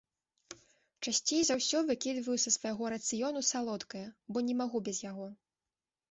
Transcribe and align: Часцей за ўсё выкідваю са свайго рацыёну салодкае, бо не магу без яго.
Часцей 1.07 1.41
за 1.49 1.55
ўсё 1.59 1.81
выкідваю 1.89 2.37
са 2.45 2.53
свайго 2.55 2.83
рацыёну 2.93 3.43
салодкае, 3.49 4.01
бо 4.31 4.37
не 4.47 4.55
магу 4.63 4.81
без 4.89 5.03
яго. 5.11 5.27